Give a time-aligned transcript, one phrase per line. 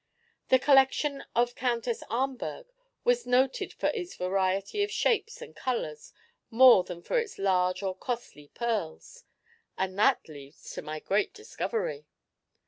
[0.49, 2.65] The collection of Countess Ahmberg
[3.03, 6.11] was noted for its variety of shapes and colors
[6.49, 9.25] more than for its large or costly pearls;
[9.77, 12.07] and that leads to my great discovery."